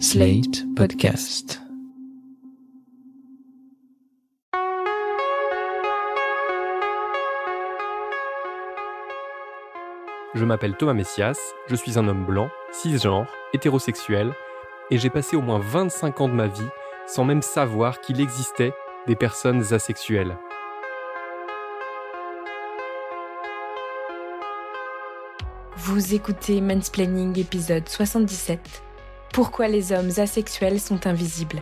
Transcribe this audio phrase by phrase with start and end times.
[0.00, 1.60] Slate Podcast.
[10.34, 11.38] Je m'appelle Thomas Messias,
[11.68, 14.32] je suis un homme blanc, cisgenre, hétérosexuel,
[14.90, 16.62] et j'ai passé au moins 25 ans de ma vie
[17.06, 18.72] sans même savoir qu'il existait
[19.06, 20.36] des personnes asexuelles.
[25.76, 28.82] Vous écoutez Mansplaining épisode 77.
[29.34, 31.60] Pourquoi les hommes asexuels sont invisibles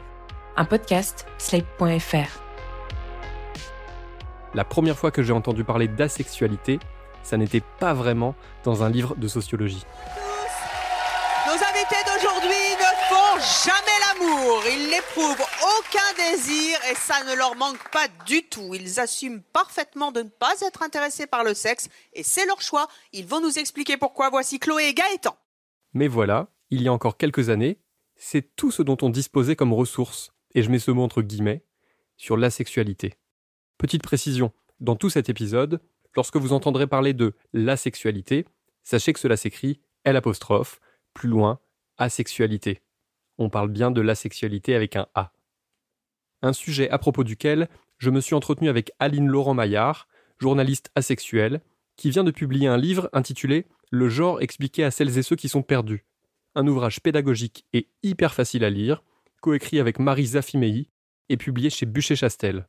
[0.59, 2.43] Un podcast, slate.fr.
[4.53, 6.81] La première fois que j'ai entendu parler d'asexualité,
[7.23, 9.87] ça n'était pas vraiment dans un livre de sociologie.
[11.47, 14.62] Nos invités d'aujourd'hui ne font jamais l'amour.
[14.70, 15.47] Ils n'éprouvent
[15.79, 18.75] aucun désir et ça ne leur manque pas du tout.
[18.75, 22.87] Ils assument parfaitement de ne pas être intéressés par le sexe et c'est leur choix.
[23.15, 24.29] Ils vont nous expliquer pourquoi.
[24.29, 25.34] Voici Chloé et Gaëtan.
[25.95, 27.79] Mais voilà, il y a encore quelques années,
[28.17, 31.67] c'est tout ce dont on disposait comme ressources, et je mets ce mot entre guillemets,
[32.17, 33.12] sur l'asexualité.
[33.77, 35.83] Petite précision, dans tout cet épisode,
[36.17, 38.47] lorsque vous entendrez parler de l'asexualité,
[38.83, 40.81] sachez que cela s'écrit L apostrophe,
[41.12, 41.61] plus loin,
[41.98, 42.81] asexualité.
[43.37, 45.34] On parle bien de l'asexualité avec un A.
[46.41, 51.61] Un sujet à propos duquel je me suis entretenu avec Aline Laurent Maillard, journaliste asexuelle,
[51.97, 55.50] qui vient de publier un livre intitulé Le genre expliqué à celles et ceux qui
[55.50, 56.06] sont perdus.
[56.55, 59.03] Un ouvrage pédagogique et hyper facile à lire,
[59.41, 60.91] coécrit avec Marie Zafimei
[61.31, 62.67] et publié chez Bûcher-Chastel.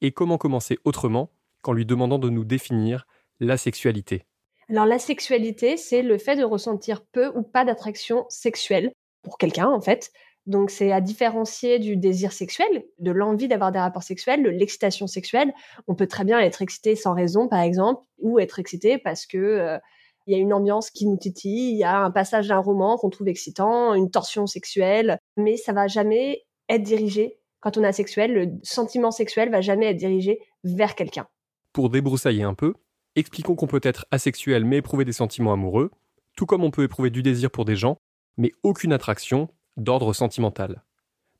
[0.00, 1.30] Et comment commencer autrement
[1.62, 3.06] qu'en lui demandant de nous définir
[3.40, 4.26] la sexualité?
[4.68, 9.68] Alors la sexualité, c'est le fait de ressentir peu ou pas d'attraction sexuelle pour quelqu'un
[9.68, 10.12] en fait.
[10.46, 15.08] Donc c'est à différencier du désir sexuel, de l'envie d'avoir des rapports sexuels, de l'excitation
[15.08, 15.52] sexuelle.
[15.88, 19.36] On peut très bien être excité sans raison par exemple, ou être excité parce que
[19.36, 19.78] euh,
[20.26, 22.96] il y a une ambiance qui nous titille, il y a un passage d'un roman
[22.96, 27.88] qu'on trouve excitant, une torsion sexuelle, mais ça va jamais être dirigé quand on est
[27.88, 31.26] asexuel, le sentiment sexuel va jamais être dirigé vers quelqu'un.
[31.72, 32.74] Pour débroussailler un peu,
[33.16, 35.90] expliquons qu'on peut être asexuel mais éprouver des sentiments amoureux,
[36.36, 37.98] tout comme on peut éprouver du désir pour des gens,
[38.36, 40.84] mais aucune attraction d'ordre sentimental.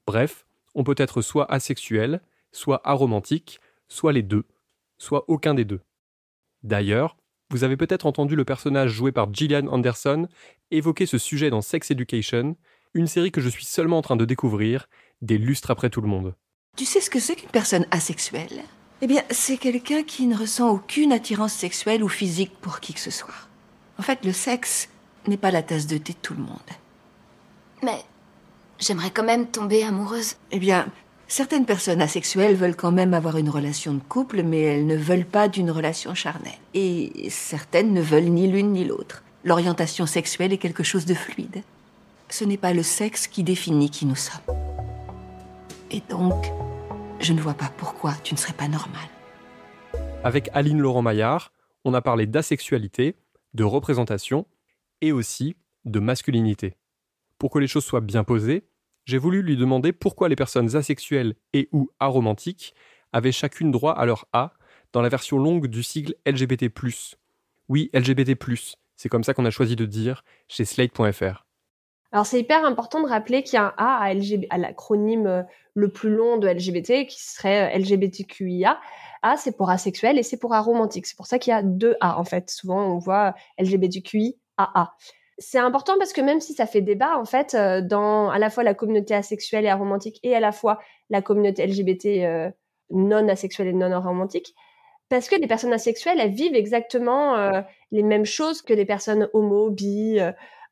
[0.05, 4.47] Bref, on peut être soit asexuel, soit aromantique, soit les deux,
[4.99, 5.81] soit aucun des deux.
[6.65, 7.17] D'ailleurs,
[7.51, 10.29] vous avez peut-être entendu le personnage joué par Gillian Anderson
[10.71, 12.57] évoquer ce sujet dans Sex Education,
[12.95, 14.89] une série que je suis seulement en train de découvrir
[15.23, 16.35] des lustres après tout le monde.
[16.77, 18.63] Tu sais ce que c'est qu'une personne asexuelle?
[19.03, 23.01] Eh bien, c'est quelqu'un qui ne ressent aucune attirance sexuelle ou physique pour qui que
[23.01, 23.35] ce soit.
[23.99, 24.89] En fait, le sexe
[25.27, 26.59] n'est pas la tasse de thé de tout le monde.
[27.83, 28.01] Mais
[28.79, 30.37] j'aimerais quand même tomber amoureuse.
[30.51, 30.89] Eh bien,
[31.29, 35.25] certaines personnes asexuelles veulent quand même avoir une relation de couple, mais elles ne veulent
[35.25, 36.53] pas d'une relation charnelle.
[36.75, 39.23] Et certaines ne veulent ni l'une ni l'autre.
[39.45, 41.63] L'orientation sexuelle est quelque chose de fluide.
[42.29, 44.57] Ce n'est pas le sexe qui définit qui nous sommes.
[45.91, 46.53] Et donc,
[47.21, 49.07] je ne vois pas pourquoi tu ne serais pas normal.
[50.25, 51.53] Avec Aline Laurent Maillard,
[51.85, 53.15] on a parlé d'asexualité,
[53.55, 54.47] de représentation
[55.01, 55.55] et aussi
[55.85, 56.77] de masculinité.
[57.39, 58.65] Pour que les choses soient bien posées,
[59.07, 62.75] j'ai voulu lui demander pourquoi les personnes asexuelles et ou aromantiques
[63.13, 64.53] avaient chacune droit à leur A
[64.93, 66.71] dans la version longue du sigle LGBT+.
[67.69, 68.37] Oui, LGBT+,
[68.97, 71.47] c'est comme ça qu'on a choisi de dire chez slate.fr.
[72.13, 74.13] Alors c'est hyper important de rappeler qu'il y a un A à,
[74.51, 75.43] à l'acronyme euh,
[75.75, 78.79] le plus long de LGBT qui serait euh, LGBTQIA.
[79.23, 81.07] A c'est pour asexuel et c'est pour aromantique.
[81.07, 82.49] C'est pour ça qu'il y a deux A en fait.
[82.51, 84.95] Souvent on voit LGBTQI AA.
[85.39, 88.49] C'est important parce que même si ça fait débat en fait euh, dans à la
[88.49, 90.79] fois la communauté asexuelle et aromantique et à la fois
[91.11, 92.53] la communauté LGBT
[92.91, 94.55] non asexuelle et non aromantique,
[95.09, 97.37] parce que les personnes asexuelles elles vivent exactement
[97.93, 100.19] les mêmes choses que les personnes homo, bi,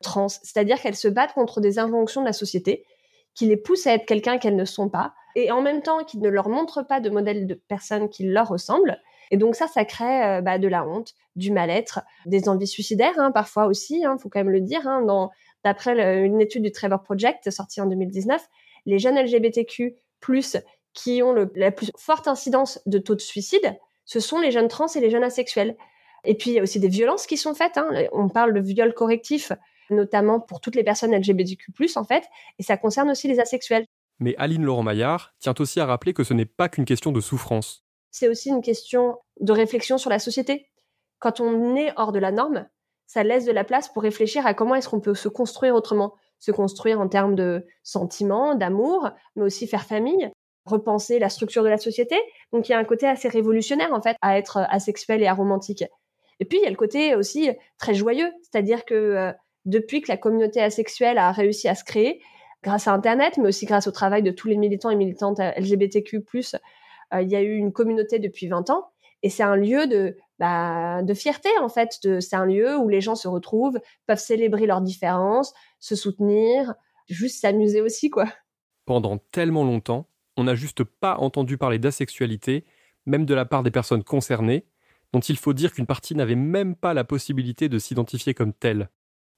[0.02, 2.84] trans, c'est-à-dire qu'elles se battent contre des injonctions de la société
[3.34, 6.18] qui les poussent à être quelqu'un qu'elles ne sont pas, et en même temps qui
[6.18, 9.00] ne leur montrent pas de modèle de personnes qui leur ressemblent.
[9.30, 13.30] Et donc ça, ça crée bah, de la honte, du mal-être, des envies suicidaires hein,
[13.30, 14.86] parfois aussi, il hein, faut quand même le dire.
[14.86, 15.30] Hein,
[15.64, 18.42] d'après une étude du Trevor Project sortie en 2019,
[18.86, 19.94] les jeunes LGBTQ+
[20.92, 24.86] qui ont la plus forte incidence de taux de suicide, ce sont les jeunes trans
[24.86, 25.76] et les jeunes asexuels.
[26.24, 27.78] Et puis il y a aussi des violences qui sont faites.
[28.12, 29.52] On parle de viol correctif
[29.90, 32.24] notamment pour toutes les personnes LGBTQ+, en fait,
[32.58, 33.86] et ça concerne aussi les asexuels.
[34.20, 37.20] Mais Aline Laurent Maillard tient aussi à rappeler que ce n'est pas qu'une question de
[37.20, 37.84] souffrance.
[38.14, 40.68] C'est aussi une question de réflexion sur la société.
[41.18, 42.68] Quand on est hors de la norme,
[43.08, 46.14] ça laisse de la place pour réfléchir à comment est-ce qu'on peut se construire autrement,
[46.38, 50.30] se construire en termes de sentiments, d'amour, mais aussi faire famille,
[50.64, 52.14] repenser la structure de la société.
[52.52, 55.82] Donc il y a un côté assez révolutionnaire en fait à être asexuel et aromantique.
[56.38, 59.32] Et puis il y a le côté aussi très joyeux, c'est-à-dire que euh,
[59.64, 62.22] depuis que la communauté asexuelle a réussi à se créer,
[62.62, 66.18] grâce à Internet, mais aussi grâce au travail de tous les militants et militantes LGBTQ+,
[66.18, 66.58] euh,
[67.12, 68.90] il y a eu une communauté depuis 20 ans.
[69.22, 71.98] Et c'est un lieu de, bah, fierté, en fait.
[72.20, 76.74] C'est un lieu où les gens se retrouvent, peuvent célébrer leurs différences, se soutenir,
[77.08, 78.26] juste s'amuser aussi, quoi.
[78.84, 82.64] Pendant tellement longtemps, on n'a juste pas entendu parler d'asexualité,
[83.06, 84.66] même de la part des personnes concernées,
[85.12, 88.90] dont il faut dire qu'une partie n'avait même pas la possibilité de s'identifier comme telle.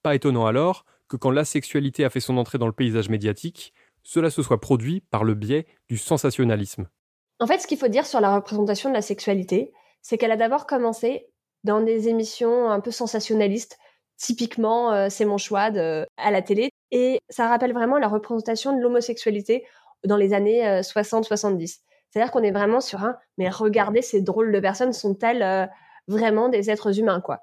[0.02, 3.72] Pas étonnant alors que quand l'asexualité a fait son entrée dans le paysage médiatique,
[4.02, 6.88] cela se soit produit par le biais du sensationnalisme.
[7.38, 9.72] En fait, ce qu'il faut dire sur la représentation de la sexualité,
[10.02, 11.28] c'est qu'elle a d'abord commencé
[11.64, 13.78] dans des émissions un peu sensationnalistes,
[14.16, 15.70] typiquement euh, C'est mon choix
[16.16, 19.66] à la télé, et ça rappelle vraiment la représentation de l'homosexualité
[20.04, 21.62] dans les années 60-70.
[21.62, 25.66] Euh, C'est-à-dire qu'on est vraiment sur un, mais regardez, ces drôles de personnes sont-elles euh,
[26.08, 27.40] vraiment des êtres humains, quoi.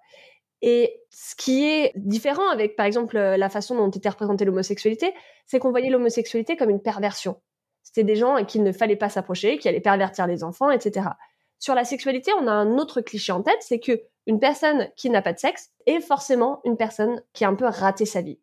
[0.62, 5.14] Et ce qui est différent avec, par exemple, la façon dont était représentée l'homosexualité,
[5.46, 7.42] c'est qu'on voyait l'homosexualité comme une perversion.
[7.84, 10.72] C'était des gens à qui il ne fallait pas s'approcher, qui allaient pervertir les enfants,
[10.72, 11.10] etc.
[11.60, 15.10] Sur la sexualité, on a un autre cliché en tête, c'est que une personne qui
[15.10, 18.40] n'a pas de sexe est forcément une personne qui a un peu raté sa vie.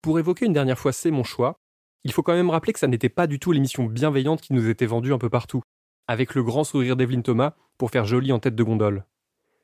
[0.00, 1.58] Pour évoquer une dernière fois C'est mon choix,
[2.04, 4.68] il faut quand même rappeler que ça n'était pas du tout l'émission bienveillante qui nous
[4.68, 5.62] était vendue un peu partout,
[6.06, 9.04] avec le grand sourire d'Evelyne Thomas pour faire joli en tête de gondole.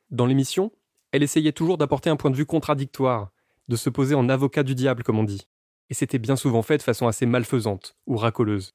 [0.09, 0.71] Dans l'émission,
[1.11, 3.31] elle essayait toujours d'apporter un point de vue contradictoire,
[3.67, 5.47] de se poser en avocat du diable comme on dit,
[5.89, 8.73] et c'était bien souvent fait de façon assez malfaisante ou racoleuse.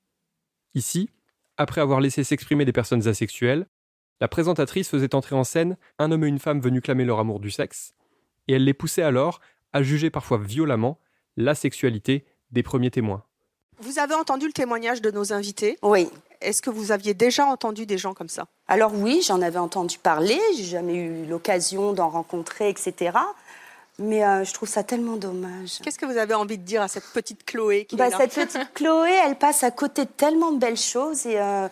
[0.76, 1.08] Ici,
[1.56, 3.66] après avoir laissé s'exprimer des personnes asexuelles,
[4.20, 7.40] la présentatrice faisait entrer en scène un homme et une femme venus clamer leur amour
[7.40, 7.94] du sexe,
[8.46, 9.40] et elle les poussait alors
[9.72, 10.98] à juger parfois violemment
[11.38, 13.24] la sexualité des premiers témoins.
[13.78, 15.78] Vous avez entendu le témoignage de nos invités?
[15.82, 16.10] Oui.
[16.42, 18.46] Est-ce que vous aviez déjà entendu des gens comme ça?
[18.68, 23.16] Alors oui, j'en avais entendu parler, j'ai jamais eu l'occasion d'en rencontrer, etc.
[23.98, 25.78] Mais euh, je trouve ça tellement dommage.
[25.82, 28.18] Qu'est-ce que vous avez envie de dire à cette petite Chloé qui bah, est là
[28.18, 31.24] Cette petite Chloé, elle passe à côté de tellement de belles choses.
[31.24, 31.66] Et euh,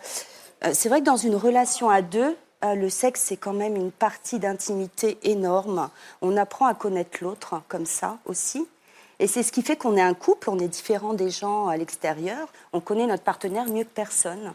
[0.63, 3.91] euh, c'est vrai que dans une relation à deux, le sexe, c'est quand même une
[3.91, 5.91] partie d'intimité énorme.
[6.23, 8.65] On apprend à connaître l'autre comme ça aussi.
[9.19, 11.77] Et c'est ce qui fait qu'on est un couple, on est différent des gens à
[11.77, 12.51] l'extérieur.
[12.73, 14.53] On connaît notre partenaire mieux que personne.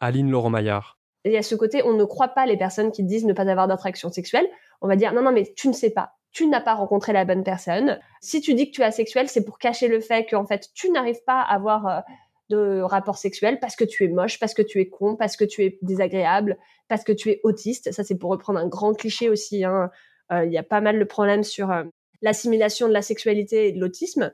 [0.00, 0.98] Aline Laurent Maillard.
[1.24, 3.48] Il y a ce côté, on ne croit pas les personnes qui disent ne pas
[3.48, 4.46] avoir d'attraction sexuelle.
[4.82, 7.24] On va dire non, non, mais tu ne sais pas tu n'as pas rencontré la
[7.24, 7.98] bonne personne.
[8.20, 10.90] Si tu dis que tu es asexuel, c'est pour cacher le fait qu'en fait, tu
[10.90, 12.00] n'arrives pas à avoir euh,
[12.50, 15.44] de rapport sexuel parce que tu es moche, parce que tu es con, parce que
[15.44, 16.56] tu es désagréable,
[16.88, 17.92] parce que tu es autiste.
[17.92, 19.64] Ça, c'est pour reprendre un grand cliché aussi.
[19.64, 19.90] Hein.
[20.32, 21.84] Euh, il y a pas mal de problèmes sur euh,
[22.22, 24.32] l'assimilation de la sexualité et de l'autisme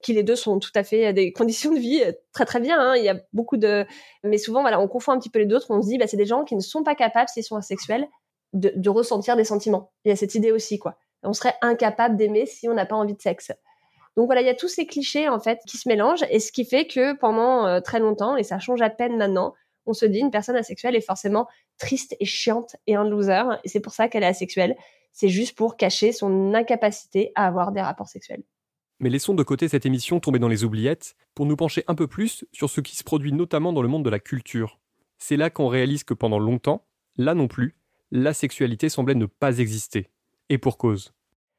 [0.00, 2.02] qui les deux sont tout à fait des conditions de vie
[2.32, 2.78] très très bien.
[2.78, 2.96] Hein.
[2.96, 3.86] Il y a beaucoup de,
[4.22, 5.58] mais souvent voilà, on confond un petit peu les deux.
[5.70, 8.06] On se dit bah c'est des gens qui ne sont pas capables s'ils sont asexuels
[8.52, 9.92] de, de ressentir des sentiments.
[10.04, 12.96] Il y a cette idée aussi quoi on serait incapable d'aimer si on n'a pas
[12.96, 13.52] envie de sexe.
[14.16, 16.50] Donc voilà, il y a tous ces clichés en fait qui se mélangent et ce
[16.50, 19.54] qui fait que pendant euh, très longtemps, et ça change à peine maintenant,
[19.86, 21.46] on se dit une personne asexuelle est forcément
[21.78, 24.76] triste et chiante et un loser et c'est pour ça qu'elle est asexuelle.
[25.12, 28.42] C'est juste pour cacher son incapacité à avoir des rapports sexuels.
[29.00, 32.08] Mais laissons de côté cette émission tombée dans les oubliettes pour nous pencher un peu
[32.08, 34.80] plus sur ce qui se produit notamment dans le monde de la culture.
[35.18, 36.84] C'est là qu'on réalise que pendant longtemps,
[37.16, 37.76] là non plus,
[38.10, 40.10] la sexualité semblait ne pas exister.
[40.48, 41.12] Et pour cause.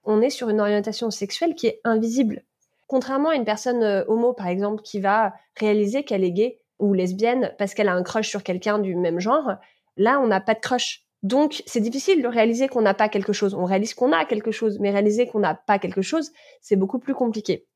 [0.03, 2.43] On est sur une orientation sexuelle qui est invisible.
[2.87, 6.93] Contrairement à une personne euh, homo, par exemple, qui va réaliser qu'elle est gay ou
[6.93, 9.51] lesbienne parce qu'elle a un crush sur quelqu'un du même genre,
[9.97, 11.05] là, on n'a pas de crush.
[11.21, 13.53] Donc, c'est difficile de réaliser qu'on n'a pas quelque chose.
[13.53, 16.31] On réalise qu'on a quelque chose, mais réaliser qu'on n'a pas quelque chose,
[16.61, 17.67] c'est beaucoup plus compliqué.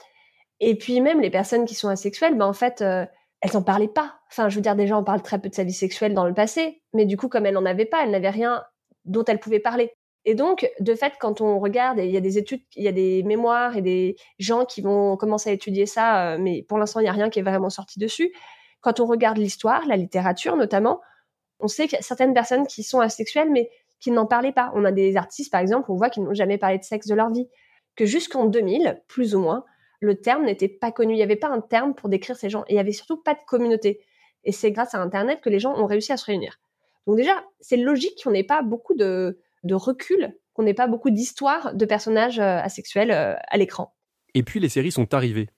[0.60, 3.06] Et puis même les personnes qui sont asexuelles, ben en fait, euh,
[3.42, 4.16] elles n'en parlaient pas.
[4.32, 6.34] Enfin, je veux dire, déjà, on parle très peu de sa vie sexuelle dans le
[6.34, 8.64] passé, mais du coup, comme elle n'en avait pas, elle n'avait rien
[9.04, 9.92] dont elle pouvait parler.
[10.26, 12.94] Et donc, de fait, quand on regarde, il y a des études, il y a
[12.94, 17.02] des mémoires et des gens qui vont commencer à étudier ça, euh, mais pour l'instant,
[17.02, 18.34] il n'y a rien qui est vraiment sorti dessus.
[18.80, 21.02] Quand on regarde l'histoire, la littérature notamment,
[21.60, 24.72] on sait qu'il y a certaines personnes qui sont asexuelles, mais qui n'en parlaient pas.
[24.76, 27.16] On a des artistes, par exemple, on voit qu'ils n'ont jamais parlé de sexe de
[27.16, 27.48] leur vie.
[27.96, 29.66] Que jusqu'en 2000, plus ou moins,
[30.00, 31.14] le terme n'était pas connu.
[31.14, 32.64] Il n'y avait pas un terme pour décrire ces gens.
[32.68, 34.02] Et il n'y avait surtout pas de communauté.
[34.44, 36.60] Et c'est grâce à Internet que les gens ont réussi à se réunir.
[37.08, 41.10] Donc déjà, c'est logique qu'on n'ait pas beaucoup de, de recul, qu'on n'ait pas beaucoup
[41.10, 43.96] d'histoires de personnages euh, asexuels euh, à l'écran.
[44.34, 45.50] Et puis les séries sont arrivées.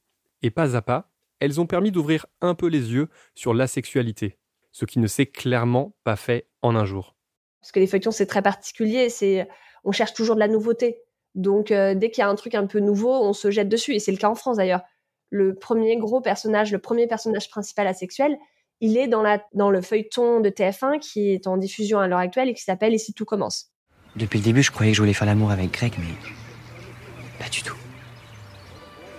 [0.41, 4.37] Et pas à pas, elles ont permis d'ouvrir un peu les yeux sur l'asexualité,
[4.71, 7.15] ce qui ne s'est clairement pas fait en un jour.
[7.61, 9.47] Parce que les feuilletons, c'est très particulier, c'est
[9.83, 11.01] on cherche toujours de la nouveauté.
[11.35, 13.93] Donc euh, dès qu'il y a un truc un peu nouveau, on se jette dessus.
[13.93, 14.81] Et c'est le cas en France d'ailleurs.
[15.29, 18.37] Le premier gros personnage, le premier personnage principal asexuel,
[18.81, 22.19] il est dans, la, dans le feuilleton de TF1 qui est en diffusion à l'heure
[22.19, 23.71] actuelle et qui s'appelle Ici tout commence?
[24.15, 26.13] Depuis le début, je croyais que je voulais faire l'amour avec Greg, mais
[27.37, 27.75] pas du tout.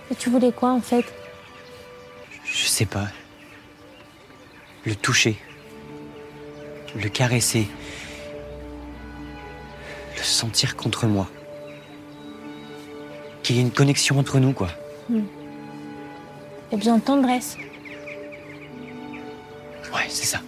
[0.09, 1.05] Et tu voulais quoi en fait?
[2.45, 3.07] Je sais pas.
[4.85, 5.37] Le toucher.
[6.95, 7.67] Le caresser.
[10.15, 11.29] Le sentir contre moi.
[13.43, 14.69] Qu'il y ait une connexion entre nous, quoi.
[15.09, 15.23] Il
[16.71, 17.57] y a besoin de tendresse.
[19.93, 20.41] Ouais, c'est ça.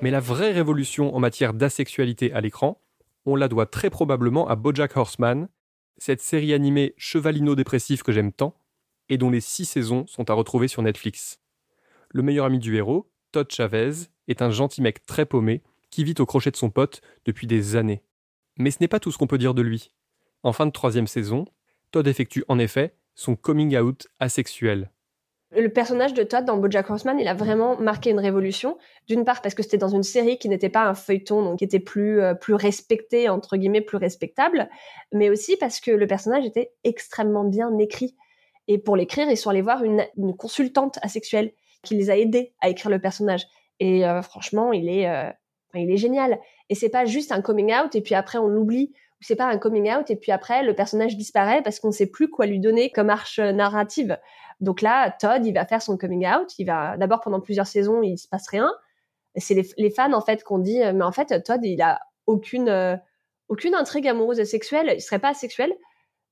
[0.00, 2.80] Mais la vraie révolution en matière d'asexualité à l'écran,
[3.24, 5.48] on la doit très probablement à Bojack Horseman,
[5.96, 8.56] cette série animée chevalino-dépressive que j'aime tant,
[9.08, 11.40] et dont les six saisons sont à retrouver sur Netflix.
[12.10, 13.92] Le meilleur ami du héros, Todd Chavez,
[14.28, 17.76] est un gentil mec très paumé qui vit au crochet de son pote depuis des
[17.76, 18.02] années.
[18.58, 19.90] Mais ce n'est pas tout ce qu'on peut dire de lui.
[20.42, 21.44] En fin de troisième saison,
[21.90, 24.90] Todd effectue en effet son coming out asexuel.
[25.54, 28.78] Le personnage de Todd dans BoJack Horseman, il a vraiment marqué une révolution.
[29.06, 31.64] D'une part parce que c'était dans une série qui n'était pas un feuilleton, donc qui
[31.64, 34.70] était plus euh, plus respecté entre guillemets, plus respectable,
[35.12, 38.16] mais aussi parce que le personnage était extrêmement bien écrit.
[38.66, 42.54] Et pour l'écrire, ils sont allés voir une, une consultante asexuelle qui les a aidés
[42.60, 43.46] à écrire le personnage.
[43.78, 45.30] Et euh, franchement, il est euh,
[45.74, 46.38] il est génial.
[46.70, 48.92] Et c'est pas juste un coming out et puis après on l'oublie.
[49.22, 52.28] C'est pas un coming out et puis après le personnage disparaît parce qu'on sait plus
[52.28, 54.18] quoi lui donner comme arche narrative.
[54.60, 56.52] Donc là, Todd, il va faire son coming out.
[56.58, 58.70] Il va d'abord pendant plusieurs saisons, il se passe rien.
[59.36, 62.68] C'est les, les, fans en fait qu'on dit, mais en fait, Todd, il a aucune
[62.68, 62.96] euh,
[63.48, 64.92] aucune intrigue amoureuse sexuelle.
[64.94, 65.72] Il serait pas asexuel.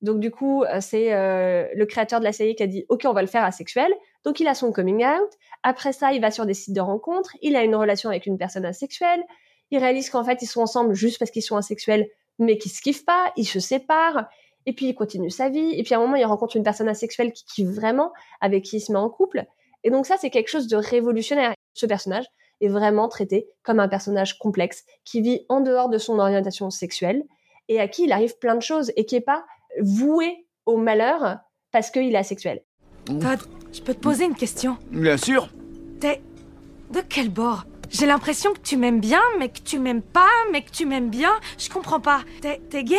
[0.03, 3.03] Donc du coup, euh, c'est euh, le créateur de la série qui a dit, ok,
[3.05, 3.93] on va le faire asexuel.
[4.25, 5.31] Donc il a son coming out.
[5.63, 7.37] Après ça, il va sur des sites de rencontres.
[7.43, 9.23] Il a une relation avec une personne asexuelle.
[9.71, 12.09] Il réalise qu'en fait, ils sont ensemble juste parce qu'ils sont asexuels,
[12.41, 13.33] mais qu'ils se kiffent pas.
[13.37, 14.29] Ils se séparent
[14.67, 16.89] et puis il continue sa vie, et puis à un moment il rencontre une personne
[16.89, 19.47] asexuelle qui kiffe vraiment, avec qui il se met en couple.
[19.85, 21.55] Et donc ça c'est quelque chose de révolutionnaire.
[21.73, 22.27] Ce personnage
[22.61, 27.25] est vraiment traité comme un personnage complexe, qui vit en dehors de son orientation sexuelle,
[27.69, 29.45] et à qui il arrive plein de choses, et qui est pas
[29.81, 31.39] voué au malheur
[31.71, 32.63] parce qu'il est asexuel.
[33.07, 33.41] Todd,
[33.73, 34.77] je peux te poser une question?
[34.91, 35.49] Bien sûr.
[36.01, 36.21] T'es
[36.91, 37.65] de quel bord?
[37.91, 41.11] J'ai l'impression que tu m'aimes bien, mais que tu m'aimes pas, mais que tu m'aimes
[41.11, 41.33] bien.
[41.59, 42.23] Je comprends pas.
[42.41, 42.97] T'es gay?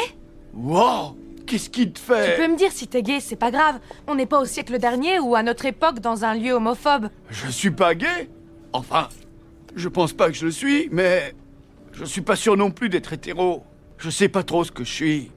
[0.53, 1.17] Wow
[1.47, 2.35] Qu'est-ce qui te fait?
[2.35, 3.79] Tu peux me dire si t'es gay, c'est pas grave.
[4.07, 7.09] On n'est pas au siècle dernier ou à notre époque dans un lieu homophobe.
[7.29, 8.29] Je suis pas gay
[8.73, 9.09] Enfin,
[9.75, 11.33] je pense pas que je le suis, mais
[11.91, 13.63] je suis pas sûr non plus d'être hétéro.
[13.97, 15.31] Je sais pas trop ce que je suis.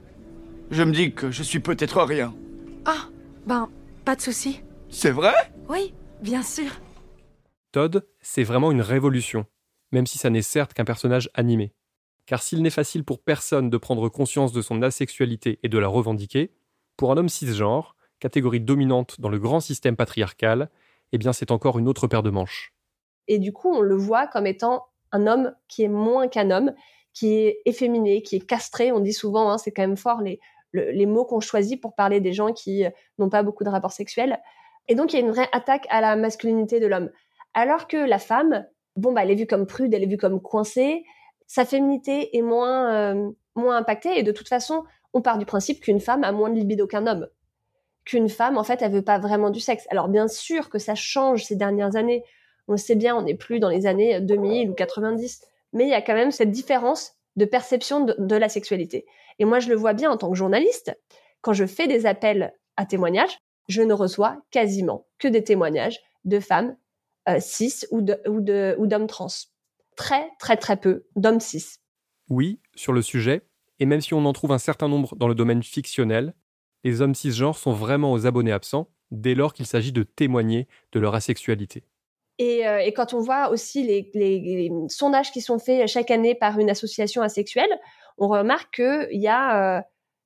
[0.71, 2.33] Je me dis que je suis peut-être rien.
[2.85, 3.09] Ah,
[3.45, 3.69] ben,
[4.05, 4.61] pas de souci.
[4.89, 5.33] C'est vrai?
[5.69, 6.71] Oui, bien sûr.
[8.21, 9.45] C'est vraiment une révolution,
[9.91, 11.73] même si ça n'est certes qu'un personnage animé.
[12.25, 15.87] Car s'il n'est facile pour personne de prendre conscience de son asexualité et de la
[15.87, 16.51] revendiquer,
[16.97, 20.69] pour un homme cisgenre, catégorie dominante dans le grand système patriarcal,
[21.11, 22.73] eh bien c'est encore une autre paire de manches.
[23.27, 26.73] Et du coup, on le voit comme étant un homme qui est moins qu'un homme,
[27.13, 28.91] qui est efféminé, qui est castré.
[28.91, 32.33] On dit souvent, hein, c'est quand même fort les mots qu'on choisit pour parler des
[32.33, 32.83] gens qui
[33.17, 34.39] n'ont pas beaucoup de rapports sexuels.
[34.87, 37.09] Et donc, il y a une vraie attaque à la masculinité de l'homme.
[37.55, 40.41] Alors que la femme, bon, bah, elle est vue comme prude, elle est vue comme
[40.41, 41.03] coincée,
[41.47, 44.83] sa féminité est moins euh, moins impactée et de toute façon,
[45.13, 47.27] on part du principe qu'une femme a moins de libido qu'un homme.
[48.03, 49.87] Qu'une femme en fait, elle veut pas vraiment du sexe.
[49.89, 52.23] Alors bien sûr que ça change ces dernières années.
[52.67, 55.41] On le sait bien, on n'est plus dans les années 2000 ou 90,
[55.73, 59.05] mais il y a quand même cette différence de perception de, de la sexualité.
[59.39, 60.97] Et moi, je le vois bien en tant que journaliste,
[61.41, 66.39] quand je fais des appels à témoignages, je ne reçois quasiment que des témoignages de
[66.39, 66.75] femmes
[67.39, 69.27] cis ou de ou de ou d'hommes trans
[69.95, 71.77] très très très peu d'hommes cis.
[72.29, 73.43] Oui, sur le sujet,
[73.79, 76.33] et même si on en trouve un certain nombre dans le domaine fictionnel,
[76.83, 80.99] les hommes cisgenres sont vraiment aux abonnés absents dès lors qu'il s'agit de témoigner de
[80.99, 81.83] leur asexualité.
[82.37, 86.11] Et, euh, et quand on voit aussi les, les, les, sondages qui sont faits chaque
[86.11, 87.69] année par une association asexuelle,
[88.17, 89.81] on remarque qu'il y a euh,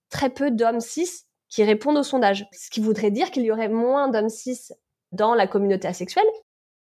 [0.09, 2.47] très peu d'hommes cis qui répondent au sondage.
[2.51, 4.69] Ce qui voudrait dire qu'il y aurait moins d'hommes cis
[5.11, 6.25] dans la communauté asexuelle,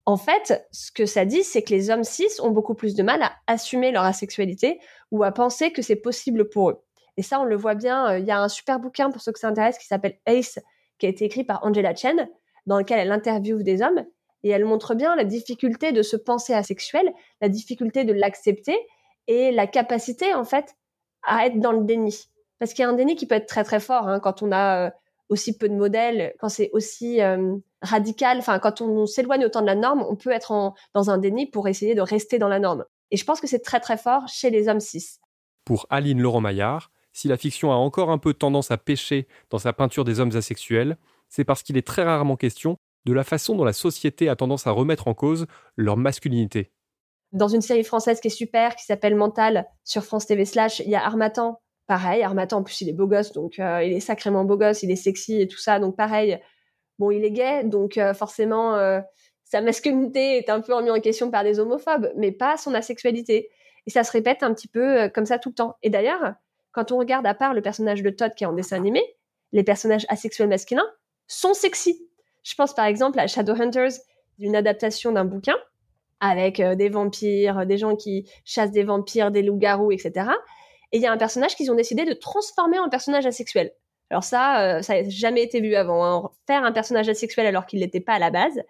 [0.07, 3.03] en fait, ce que ça dit, c'est que les hommes cis ont beaucoup plus de
[3.03, 4.79] mal à assumer leur asexualité
[5.11, 6.81] ou à penser que c'est possible pour eux.
[7.17, 8.11] Et ça, on le voit bien.
[8.11, 10.59] Euh, il y a un super bouquin pour ceux que ça intéresse qui s'appelle Ace,
[10.97, 12.29] qui a été écrit par Angela Chen,
[12.67, 14.05] dans lequel elle interviewe des hommes
[14.43, 17.11] et elle montre bien la difficulté de se penser asexuel,
[17.41, 18.77] la difficulté de l'accepter
[19.27, 20.77] et la capacité en fait
[21.23, 22.29] à être dans le déni.
[22.59, 24.53] Parce qu'il y a un déni qui peut être très très fort hein, quand on
[24.53, 24.91] a euh,
[25.27, 29.65] aussi peu de modèles, quand c'est aussi euh, radical, enfin quand on, s'éloigne autant de
[29.65, 32.59] la norme, on peut être en, dans un déni pour essayer de rester dans la
[32.59, 32.85] norme.
[33.11, 35.19] Et je pense que c'est très très fort chez les hommes cis.
[35.65, 39.73] Pour Aline Laurent-Maillard, si la fiction a encore un peu tendance à pêcher dans sa
[39.73, 40.97] peinture des hommes asexuels,
[41.29, 44.67] c'est parce qu'il est très rarement question de la façon dont la société a tendance
[44.67, 46.71] à remettre en cause leur masculinité.
[47.31, 50.89] Dans une série française qui est super, qui s'appelle Mental, sur France TV Slash, il
[50.89, 54.01] y a Armatan pareil, Armatan, en plus, il est beau gosse, donc euh, il est
[54.01, 56.37] sacrément beau gosse, il est sexy et tout ça, donc pareil.
[56.99, 58.99] Bon, il est gay, donc euh, forcément, euh,
[59.43, 63.49] sa masculinité est un peu remise en question par des homophobes, mais pas son asexualité.
[63.85, 65.77] Et ça se répète un petit peu euh, comme ça tout le temps.
[65.83, 66.33] Et d'ailleurs,
[66.71, 69.03] quand on regarde à part le personnage de Todd qui est en dessin animé,
[69.51, 70.87] les personnages asexuels masculins
[71.27, 72.09] sont sexy.
[72.43, 73.93] Je pense par exemple à Shadowhunters,
[74.39, 75.55] d'une adaptation d'un bouquin
[76.19, 80.29] avec des vampires, des gens qui chassent des vampires, des loups-garous, etc.
[80.91, 83.71] Et il y a un personnage qu'ils ont décidé de transformer en personnage asexuel.
[84.09, 86.05] Alors ça, euh, ça n'a jamais été vu avant.
[86.05, 86.29] Hein.
[86.47, 88.61] Faire un personnage asexuel alors qu'il n'était pas à la base.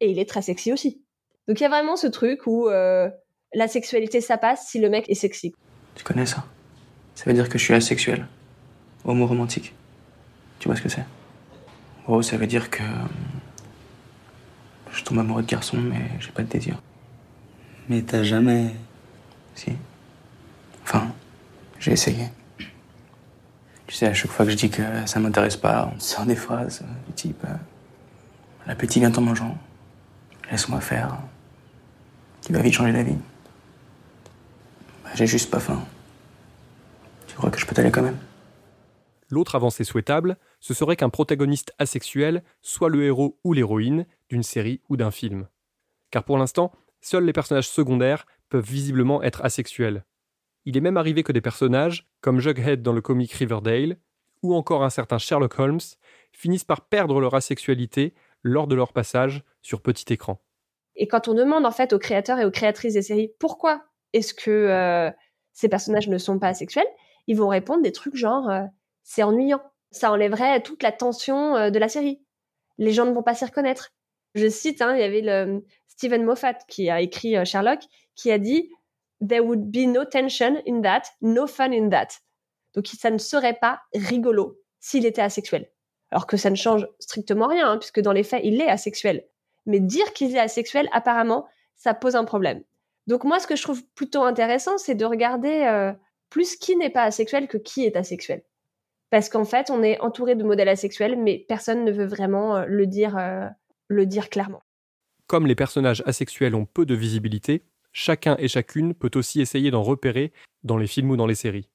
[0.00, 1.02] Et il est très sexy aussi.
[1.48, 3.08] Donc il y a vraiment ce truc où euh,
[3.54, 5.54] la sexualité, ça passe si le mec est sexy.
[5.94, 6.44] Tu connais ça?
[7.14, 8.26] Ça veut dire que je suis asexuel.
[9.04, 9.74] Homo romantique.
[10.60, 11.04] Tu vois ce que c'est?
[12.06, 12.82] Oh, ça veut dire que...
[12.82, 13.06] euh,
[14.92, 16.80] Je tombe amoureux de garçons, mais j'ai pas de désir.
[17.88, 18.70] Mais t'as jamais.
[19.54, 19.72] Si.
[20.82, 21.12] Enfin,
[21.80, 22.24] j'ai essayé.
[23.88, 26.36] Tu sais, à chaque fois que je dis que ça m'intéresse pas, on sort des
[26.36, 27.54] phrases du type euh,
[28.66, 29.56] L'appétit vient en mangeant.
[30.50, 31.16] Laisse-moi faire.
[32.42, 33.16] Tu vas vite changer d'avis.
[35.02, 35.82] Bah, j'ai juste pas faim.
[37.28, 38.18] Tu crois que je peux t'aller quand même?
[39.30, 44.82] L'autre avancée souhaitable, ce serait qu'un protagoniste asexuel soit le héros ou l'héroïne d'une série
[44.90, 45.48] ou d'un film.
[46.10, 50.04] Car pour l'instant, seuls les personnages secondaires peuvent visiblement être asexuels.
[50.66, 53.96] Il est même arrivé que des personnages, comme Jughead dans le comic Riverdale,
[54.42, 55.80] ou encore un certain Sherlock Holmes,
[56.32, 60.40] finissent par perdre leur asexualité lors de leur passage sur petit écran.
[60.96, 63.82] Et quand on demande en fait aux créateurs et aux créatrices des séries pourquoi
[64.12, 65.10] est-ce que euh,
[65.52, 66.86] ces personnages ne sont pas asexuels,
[67.26, 68.62] ils vont répondre des trucs genre euh,
[69.02, 72.20] c'est ennuyant, ça enlèverait toute la tension euh, de la série.
[72.78, 73.90] Les gens ne vont pas s'y reconnaître.
[74.34, 77.80] Je cite, hein, il y avait le Stephen Moffat qui a écrit Sherlock,
[78.14, 78.70] qui a dit
[79.26, 82.08] There would be no tension in that, no fun in that.
[82.74, 85.70] Donc ça ne serait pas rigolo s'il était asexuel.
[86.10, 89.26] Alors que ça ne change strictement rien, hein, puisque dans les faits, il est asexuel.
[89.66, 91.46] Mais dire qu'il est asexuel, apparemment,
[91.76, 92.62] ça pose un problème.
[93.06, 95.92] Donc moi, ce que je trouve plutôt intéressant, c'est de regarder euh,
[96.30, 98.42] plus qui n'est pas asexuel que qui est asexuel.
[99.10, 102.64] Parce qu'en fait, on est entouré de modèles asexuels, mais personne ne veut vraiment euh,
[102.66, 103.46] le dire, euh,
[103.88, 104.62] le dire clairement.
[105.26, 109.82] Comme les personnages asexuels ont peu de visibilité, chacun et chacune peut aussi essayer d'en
[109.82, 110.32] repérer
[110.64, 111.68] dans les films ou dans les séries.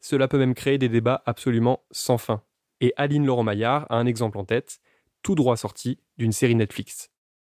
[0.00, 2.42] Cela peut même créer des débats absolument sans fin.
[2.80, 4.80] Et Aline Laurent-Maillard a un exemple en tête,
[5.22, 7.10] tout droit sorti d'une série Netflix.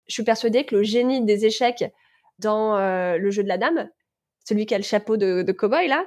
[0.07, 1.85] Je suis persuadée que le génie des échecs
[2.39, 3.89] dans euh, le jeu de la dame,
[4.45, 6.07] celui qui a le chapeau de, cow-boy là,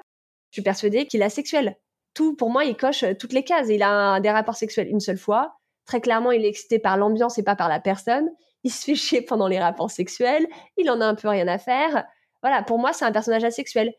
[0.51, 1.77] je suis persuadée qu'il est asexuel.
[2.13, 3.67] Tout, pour moi, il coche euh, toutes les cases.
[3.69, 5.55] Il a des rapports sexuels une seule fois.
[5.85, 8.29] Très clairement, il est excité par l'ambiance et pas par la personne.
[8.63, 10.47] Il se fait chier pendant les rapports sexuels.
[10.77, 12.05] Il en a un peu rien à faire.
[12.41, 13.93] Voilà, pour moi, c'est un personnage asexuel.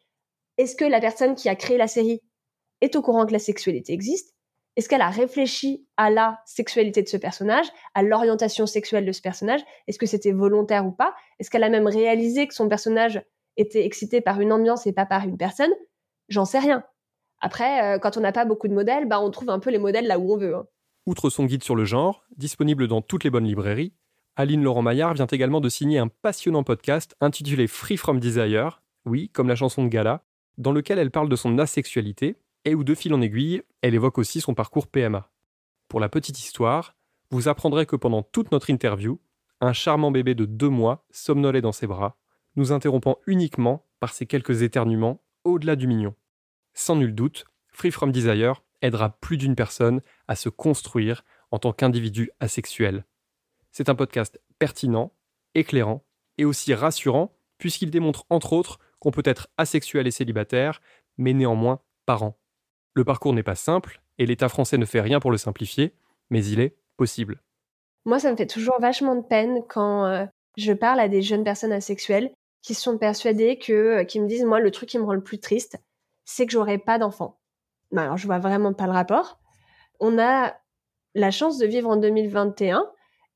[0.59, 2.21] Est-ce que la personne qui a créé la série
[2.81, 4.35] est au courant que la sexualité existe?
[4.77, 9.21] Est-ce qu'elle a réfléchi à la sexualité de ce personnage, à l'orientation sexuelle de ce
[9.21, 9.61] personnage?
[9.89, 11.15] Est-ce que c'était volontaire ou pas?
[11.41, 13.21] Est-ce qu'elle a même réalisé que son personnage
[13.57, 15.73] était excité par une ambiance et pas par une personne?
[16.29, 16.85] J'en sais rien.
[17.41, 19.79] Après, euh, quand on n'a pas beaucoup de modèles, bah, on trouve un peu les
[19.79, 20.55] modèles là où on veut.
[20.55, 20.67] hein.
[21.07, 23.95] Outre son guide sur le genre, disponible dans toutes les bonnes librairies,
[24.39, 29.49] Aline Laurent-Maillard vient également de signer un passionnant podcast intitulé Free From Desire, oui, comme
[29.49, 30.23] la chanson de Gala,
[30.59, 34.17] dans lequel elle parle de son asexualité et où de fil en aiguille, elle évoque
[34.17, 35.29] aussi son parcours PMA.
[35.89, 36.95] Pour la petite histoire,
[37.33, 39.21] vous apprendrez que pendant toute notre interview,
[39.61, 42.17] un charmant bébé de deux mois somnolait dans ses bras,
[42.55, 46.15] nous interrompant uniquement par ces quelques éternuements au-delà du mignon.
[46.75, 51.73] Sans nul doute, Free From Desire aidera plus d'une personne à se construire en tant
[51.73, 53.05] qu'individu asexuel.
[53.79, 55.13] C'est un podcast pertinent,
[55.55, 56.05] éclairant
[56.37, 60.81] et aussi rassurant puisqu'il démontre entre autres qu'on peut être asexuel et célibataire,
[61.17, 62.37] mais néanmoins parent.
[62.95, 65.95] Le parcours n'est pas simple et l'État français ne fait rien pour le simplifier,
[66.29, 67.41] mais il est possible.
[68.05, 71.45] Moi, ça me fait toujours vachement de peine quand euh, je parle à des jeunes
[71.45, 75.05] personnes asexuelles qui sont persuadées que, euh, qui me disent, moi, le truc qui me
[75.05, 75.79] rend le plus triste,
[76.25, 77.39] c'est que j'aurai pas d'enfant.
[77.97, 79.39] Alors, je vois vraiment pas le rapport.
[80.01, 80.57] On a
[81.15, 82.85] la chance de vivre en 2021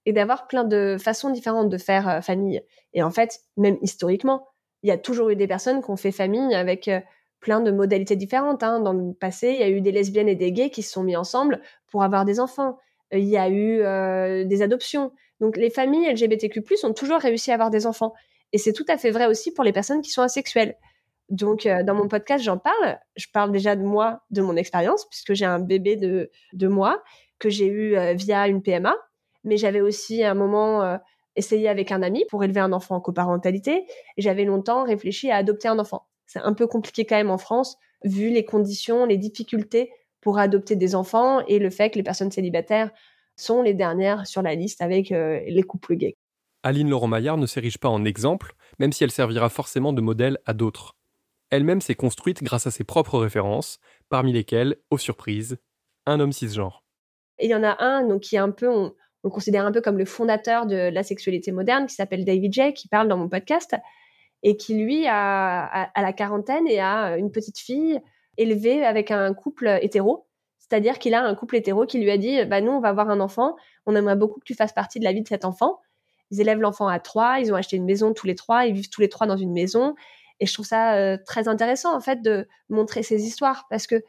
[0.07, 2.63] et d'avoir plein de façons différentes de faire euh, famille.
[2.93, 4.49] Et en fait, même historiquement,
[4.83, 7.01] il y a toujours eu des personnes qui ont fait famille avec euh,
[7.41, 8.63] plein de modalités différentes.
[8.63, 8.81] hein.
[8.81, 11.03] Dans le passé, il y a eu des lesbiennes et des gays qui se sont
[11.03, 11.61] mis ensemble
[11.91, 12.79] pour avoir des enfants.
[13.15, 15.13] Euh, Il y a eu des adoptions.
[15.41, 18.13] Donc les familles LGBTQ+ ont toujours réussi à avoir des enfants.
[18.53, 20.77] Et c'est tout à fait vrai aussi pour les personnes qui sont asexuelles.
[21.29, 22.99] Donc dans mon podcast, j'en parle.
[23.17, 27.03] Je parle déjà de moi, de mon expérience, puisque j'ai un bébé de deux mois
[27.39, 28.95] que j'ai eu via une PMA.
[29.45, 30.97] Mais j'avais aussi à un moment euh,
[31.37, 33.85] essayé avec un ami pour élever un enfant en coparentalité.
[34.17, 36.07] Et j'avais longtemps réfléchi à adopter un enfant.
[36.27, 40.77] C'est un peu compliqué quand même en France, vu les conditions, les difficultés pour adopter
[40.77, 42.91] des enfants et le fait que les personnes célibataires
[43.37, 46.17] sont les dernières sur la liste avec euh, les couples gays.
[46.63, 50.55] Aline Laurent-Maillard ne s'érige pas en exemple, même si elle servira forcément de modèle à
[50.55, 50.97] d'autres.
[51.51, 53.79] Elle-même s'est construite grâce à ses propres références,
[54.09, 55.59] parmi lesquelles, aux surprises,
[56.07, 56.85] un homme cisgenre.
[57.39, 59.73] Et il y en a un donc, qui est un peu, on, le considère un
[59.73, 63.17] peu comme le fondateur de la sexualité moderne, qui s'appelle David J, qui parle dans
[63.17, 63.77] mon podcast,
[64.43, 68.01] et qui lui a, à la quarantaine et a une petite fille
[68.37, 70.27] élevée avec un couple hétéro.
[70.59, 73.11] C'est-à-dire qu'il a un couple hétéro qui lui a dit, bah nous on va avoir
[73.11, 73.57] un enfant,
[73.87, 75.79] on aimerait beaucoup que tu fasses partie de la vie de cet enfant.
[76.31, 78.89] Ils élèvent l'enfant à trois, ils ont acheté une maison tous les trois, ils vivent
[78.89, 79.95] tous les trois dans une maison.
[80.41, 84.03] Et je trouve ça euh, très intéressant en fait de montrer ces histoires parce que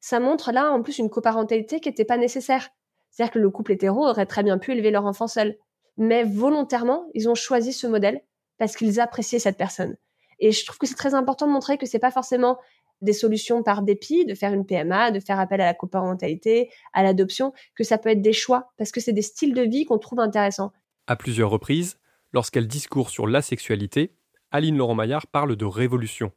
[0.00, 2.70] ça montre là en plus une coparentalité qui n'était pas nécessaire.
[3.16, 5.56] C'est-à-dire que le couple hétéro aurait très bien pu élever leur enfant seul.
[5.96, 8.20] Mais volontairement, ils ont choisi ce modèle
[8.58, 9.96] parce qu'ils appréciaient cette personne.
[10.38, 12.58] Et je trouve que c'est très important de montrer que c'est pas forcément
[13.00, 17.02] des solutions par dépit, de faire une PMA, de faire appel à la coparentalité, à
[17.02, 19.98] l'adoption, que ça peut être des choix, parce que c'est des styles de vie qu'on
[19.98, 20.72] trouve intéressants.
[21.06, 21.98] À plusieurs reprises,
[22.34, 24.14] lorsqu'elle discourt sur la sexualité,
[24.50, 26.32] Aline Laurent-Maillard parle de révolution.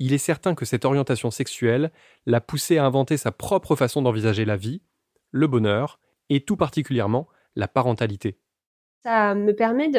[0.00, 1.92] Il est certain que cette orientation sexuelle
[2.26, 4.82] l'a poussée à inventer sa propre façon d'envisager la vie,
[5.30, 8.38] le bonheur et tout particulièrement la parentalité.
[9.02, 9.90] Ça me permet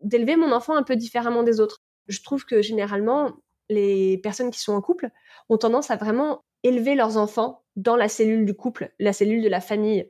[0.00, 1.82] d'élever mon enfant un peu différemment des autres.
[2.08, 3.32] Je trouve que généralement,
[3.68, 5.10] les personnes qui sont en couple
[5.48, 9.48] ont tendance à vraiment élever leurs enfants dans la cellule du couple, la cellule de
[9.48, 10.08] la famille,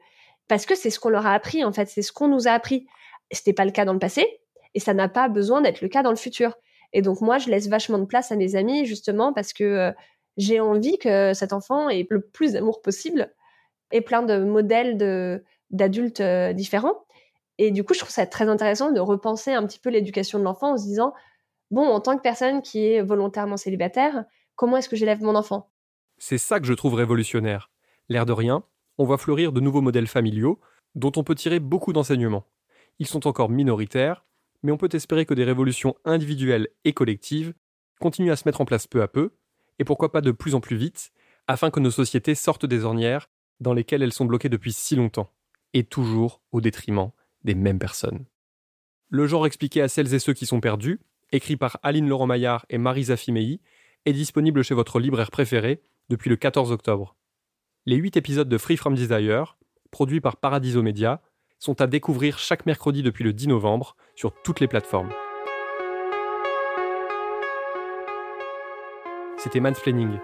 [0.49, 2.53] parce que c'est ce qu'on leur a appris en fait, c'est ce qu'on nous a
[2.53, 2.87] appris.
[3.33, 4.41] C'était pas le cas dans le passé
[4.75, 6.57] et ça n'a pas besoin d'être le cas dans le futur.
[6.93, 9.93] Et donc moi, je laisse vachement de place à mes amis justement parce que euh,
[10.37, 13.35] j'ai envie que cet enfant ait le plus d'amour possible
[13.93, 17.05] et plein de modèles de d'adultes euh, différents.
[17.59, 20.45] Et du coup, je trouve ça très intéressant de repenser un petit peu l'éducation de
[20.45, 21.15] l'enfant en se disant
[21.71, 25.71] bon, en tant que personne qui est volontairement célibataire, comment est-ce que j'élève mon enfant?
[26.19, 27.71] C'est ça que je trouve révolutionnaire.
[28.09, 28.63] L'air de rien,
[28.99, 30.61] on voit fleurir de nouveaux modèles familiaux
[30.95, 32.47] dont on peut tirer beaucoup d'enseignements.
[32.99, 34.25] Ils sont encore minoritaires,
[34.63, 37.53] mais on peut espérer que des révolutions individuelles et collectives
[38.01, 39.33] continuent à se mettre en place peu à peu,
[39.79, 41.11] et pourquoi pas de plus en plus vite,
[41.47, 43.29] afin que nos sociétés sortent des ornières
[43.61, 45.33] dans lesquelles elles sont bloquées depuis si longtemps,
[45.75, 47.11] et toujours au détriment
[47.45, 48.25] des mêmes personnes.
[49.09, 51.01] Le genre expliqué à celles et ceux qui sont perdus,
[51.33, 53.61] écrit par Aline Laurent-Maillard et Marisa Fimei,
[54.05, 57.17] est disponible chez votre libraire préféré depuis le 14 octobre.
[57.85, 59.59] Les 8 épisodes de Free From Desire,
[59.91, 61.23] produits par Paradiso Media,
[61.59, 65.11] sont à découvrir chaque mercredi depuis le 10 novembre sur toutes les plateformes.
[69.39, 70.19] C'était Mansplaining.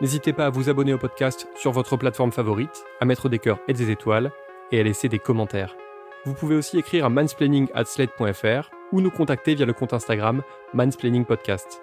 [0.00, 3.58] N'hésitez pas à vous abonner au podcast sur votre plateforme favorite, à mettre des cœurs
[3.68, 4.32] et des étoiles,
[4.72, 5.76] et à laisser des commentaires.
[6.24, 10.42] Vous pouvez aussi écrire à mansplaining@slate.fr ou nous contacter via le compte Instagram
[10.74, 11.82] Mansplaining Podcast.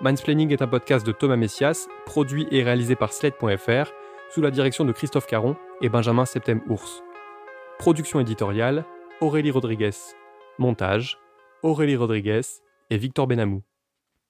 [0.00, 3.92] Mansplaining est un podcast de Thomas Messias, produit et réalisé par Slate.fr,
[4.30, 7.02] sous la direction de Christophe Caron et Benjamin Septem-Ours.
[7.78, 8.84] Production éditoriale
[9.20, 9.94] Aurélie Rodriguez.
[10.58, 11.18] Montage
[11.62, 12.42] Aurélie Rodriguez
[12.90, 13.62] et Victor Benamou.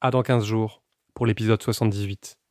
[0.00, 0.82] À dans 15 jours
[1.14, 2.43] pour l'épisode 78.